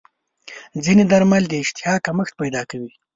ځینې 0.83 1.03
درمل 1.11 1.43
د 1.49 1.53
اشتها 1.63 1.93
کمښت 2.05 2.33
پیدا 2.41 2.61
کوي. 2.69 2.91